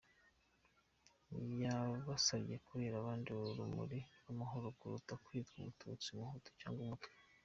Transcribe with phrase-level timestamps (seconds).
[1.61, 7.07] Yabasabye kubera abandi urumuri rw’amahoro kuruta kwitwa umututsi, umuhutu cyangwa umutwa.